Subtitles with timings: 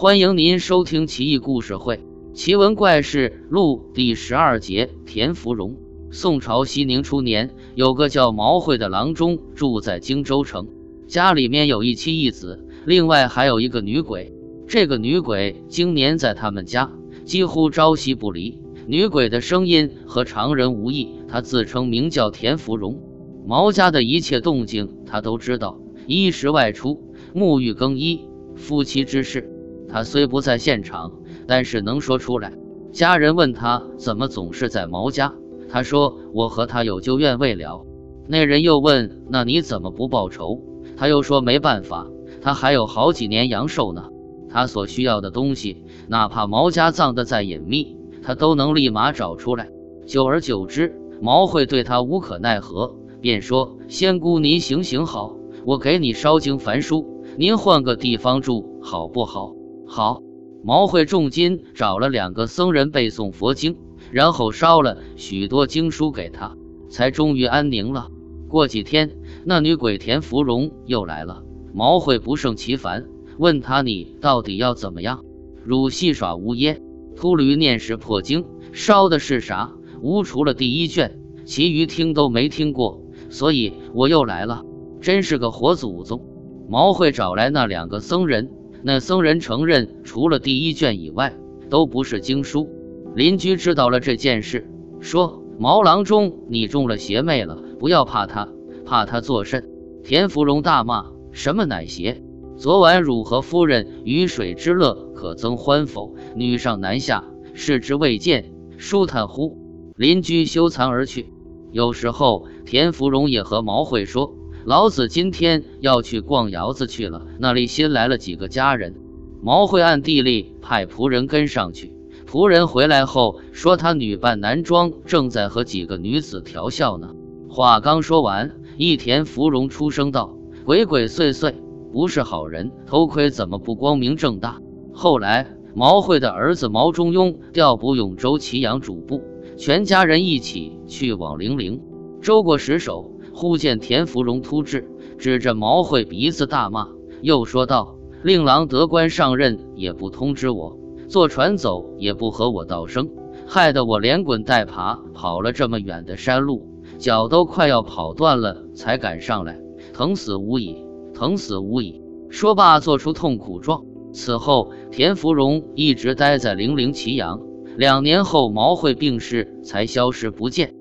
[0.00, 1.96] 欢迎您收听《奇异故事会·
[2.32, 4.88] 奇闻怪事录》第十二节。
[5.04, 5.76] 田芙蓉。
[6.10, 10.68] 宋朝熙宁初年，有个叫毛慧的郎中住在荆州城，
[11.06, 14.32] 家里面有一妻一子，另外还有一个女鬼。
[14.66, 16.90] 这个女鬼经年在他们家，
[17.26, 18.58] 几乎朝夕不离。
[18.86, 22.98] 女鬼的声音和常人无异，她自称名叫田芙蓉。
[23.46, 28.22] 毛家的一切动静，她都知道，衣食外出、沐浴更衣、
[28.56, 29.46] 夫妻之事。
[29.92, 31.12] 他虽不在现场，
[31.46, 32.52] 但是能说出来。
[32.92, 35.34] 家人问他怎么总是在毛家，
[35.68, 37.84] 他说：“我和他有旧怨未了。”
[38.26, 40.60] 那人又问：“那你怎么不报仇？”
[40.96, 42.06] 他又说：“没办法，
[42.42, 44.08] 他还有好几年阳寿呢。
[44.48, 49.70] 他所需要的东西，哪怕毛家葬得再隐秘，他都能立马找出来。”
[50.06, 59.54] 久而久之，毛会对他无可奈何，便说：“仙姑，您行行好，我给你烧经焚书，您换个地方住好不好？”
[59.92, 60.22] 好，
[60.62, 63.76] 毛会重金找了两个僧人背诵佛经，
[64.12, 66.56] 然后烧了许多经书给他，
[66.88, 68.06] 才终于安宁了。
[68.48, 69.10] 过几天，
[69.44, 71.42] 那女鬼田芙蓉又来了，
[71.74, 75.24] 毛会不胜其烦，问他：“你到底要怎么样？”
[75.66, 76.80] 汝戏耍无耶，
[77.16, 79.72] 秃驴念时破经，烧的是啥？
[80.00, 84.62] 吾除了第一卷，其余听都没听过，所以我又来了。
[85.00, 86.22] 真是个活祖宗！
[86.68, 88.52] 毛会找来那两个僧人。
[88.82, 91.34] 那僧人承认，除了第一卷以外，
[91.68, 92.68] 都不是经书。
[93.14, 98.48] 邻居知道了这件事，说：“毛郎中，你中了邪魅了，不要怕他，
[98.86, 99.68] 怕他作甚？”
[100.02, 102.22] 田芙蓉大骂：“什么乃邪？
[102.56, 106.14] 昨晚汝和夫人鱼水之乐，可曾欢否？
[106.34, 109.58] 女上男下，视之未见，舒坦乎？”
[109.96, 111.32] 邻居羞惭而去。
[111.72, 114.34] 有时候，田芙蓉也和毛会说。
[114.64, 118.94] 老子今天要去逛窑子去了，那里新来了几个家人。
[119.42, 121.94] 毛会暗地里派仆人跟上去。
[122.26, 127.14] 仆人回来后说，他女扮男装，正在和几个女子调笑呢。
[127.48, 131.54] 话刚说完，一田芙蓉出声道：“鬼鬼祟祟，
[131.90, 134.60] 不是好人，偷窥怎么不光明正大？”
[134.92, 139.22] 后来，毛会的儿子毛中庸调补永州祁阳主簿，
[139.56, 141.80] 全家人一起去往零陵，
[142.20, 143.10] 周过石首。
[143.40, 144.86] 忽见田芙蓉突至，
[145.16, 146.88] 指着毛慧鼻子大骂，
[147.22, 150.78] 又说道：“令郎得官上任也不通知我，
[151.08, 153.08] 坐船走也不和我道声，
[153.46, 156.68] 害得我连滚带爬跑了这么远的山路，
[156.98, 159.58] 脚都快要跑断了才赶上来，
[159.94, 160.84] 疼死无已，
[161.14, 163.82] 疼死无已。”说罢，做出痛苦状。
[164.12, 167.40] 此后，田芙蓉一直待在零陵祁阳。
[167.78, 170.74] 两年后，毛慧病逝，才消失不见。